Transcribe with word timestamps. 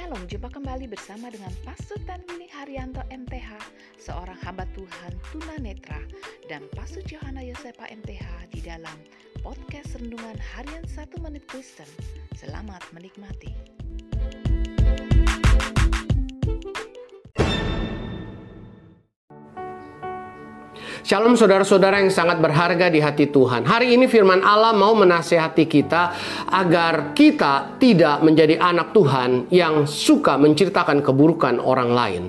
Shalom, 0.00 0.24
jumpa 0.32 0.48
kembali 0.48 0.88
bersama 0.88 1.28
dengan 1.28 1.52
Pastor 1.60 2.00
Tanwini 2.08 2.48
Haryanto 2.48 3.04
MTH, 3.12 3.52
seorang 4.00 4.40
hamba 4.48 4.64
Tuhan 4.72 5.12
tunanetra, 5.28 6.00
dan 6.48 6.64
Pastor 6.72 7.04
Johanna 7.04 7.44
Yosepa 7.44 7.84
MTH 7.84 8.48
di 8.48 8.64
dalam 8.64 8.96
podcast 9.44 10.00
Rendungan 10.00 10.40
Harian 10.40 10.88
1 10.88 11.20
Menit 11.20 11.44
Kristen. 11.52 11.84
Selamat 12.32 12.80
menikmati. 12.96 13.79
Shalom 21.00 21.32
saudara-saudara 21.32 22.04
yang 22.04 22.12
sangat 22.12 22.44
berharga 22.44 22.92
di 22.92 23.00
hati 23.00 23.32
Tuhan. 23.32 23.64
Hari 23.64 23.96
ini 23.96 24.04
firman 24.04 24.44
Allah 24.44 24.76
mau 24.76 24.92
menasehati 24.92 25.64
kita 25.64 26.12
agar 26.52 27.16
kita 27.16 27.80
tidak 27.80 28.20
menjadi 28.20 28.60
anak 28.60 28.92
Tuhan 28.92 29.48
yang 29.48 29.88
suka 29.88 30.36
menceritakan 30.36 31.00
keburukan 31.00 31.56
orang 31.56 31.90
lain. 31.96 32.22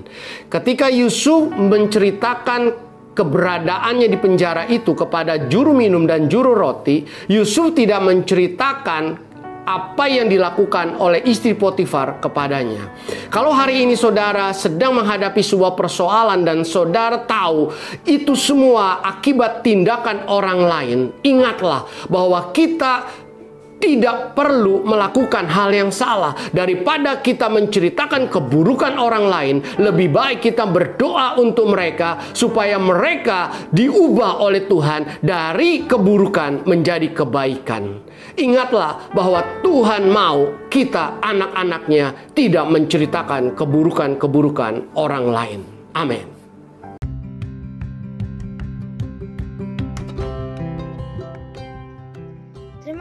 Ketika 0.48 0.88
Yusuf 0.88 1.52
menceritakan 1.52 2.72
keberadaannya 3.12 4.08
di 4.08 4.16
penjara 4.16 4.64
itu 4.64 4.96
kepada 4.96 5.52
juru 5.52 5.76
minum 5.76 6.08
dan 6.08 6.32
juru 6.32 6.56
roti, 6.56 7.04
Yusuf 7.28 7.76
tidak 7.76 8.00
menceritakan 8.00 9.31
apa 9.62 10.10
yang 10.10 10.26
dilakukan 10.26 10.98
oleh 10.98 11.22
istri 11.22 11.54
Potifar 11.54 12.18
kepadanya. 12.18 12.90
Kalau 13.30 13.54
hari 13.54 13.86
ini 13.86 13.94
saudara 13.94 14.50
sedang 14.50 14.98
menghadapi 14.98 15.38
sebuah 15.38 15.78
persoalan 15.78 16.42
dan 16.42 16.66
saudara 16.66 17.22
tahu 17.22 17.70
itu 18.02 18.34
semua 18.34 19.00
akibat 19.06 19.62
tindakan 19.62 20.26
orang 20.26 20.60
lain, 20.66 20.98
ingatlah 21.22 21.86
bahwa 22.10 22.50
kita 22.50 23.06
tidak 23.82 24.38
perlu 24.38 24.86
melakukan 24.86 25.50
hal 25.50 25.74
yang 25.74 25.90
salah 25.90 26.30
daripada 26.54 27.18
kita 27.18 27.50
menceritakan 27.50 28.30
keburukan 28.30 28.94
orang 28.94 29.26
lain. 29.26 29.56
Lebih 29.82 30.14
baik 30.14 30.38
kita 30.46 30.70
berdoa 30.70 31.34
untuk 31.42 31.74
mereka 31.74 32.30
supaya 32.30 32.78
mereka 32.78 33.66
diubah 33.74 34.38
oleh 34.38 34.70
Tuhan 34.70 35.18
dari 35.18 35.82
keburukan 35.82 36.62
menjadi 36.62 37.10
kebaikan. 37.10 38.06
Ingatlah 38.38 39.10
bahwa 39.10 39.42
Tuhan 39.66 40.06
mau 40.06 40.70
kita 40.70 41.18
anak-anaknya 41.18 42.32
tidak 42.32 42.64
menceritakan 42.70 43.58
keburukan-keburukan 43.58 44.94
orang 44.94 45.26
lain. 45.26 45.60
Amin. 45.92 46.41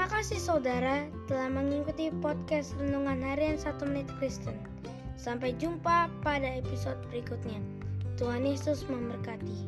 Terima 0.02 0.17
kasih 0.17 0.41
saudara 0.41 1.05
telah 1.30 1.45
mengikuti 1.45 2.09
podcast 2.25 2.73
Renungan 2.81 3.21
Harian 3.21 3.61
1 3.61 3.85
Menit 3.85 4.09
Kristen. 4.17 4.58
Sampai 5.13 5.53
jumpa 5.61 6.09
pada 6.25 6.58
episode 6.58 6.97
berikutnya. 7.13 7.61
Tuhan 8.17 8.41
Yesus 8.41 8.81
memberkati. 8.89 9.61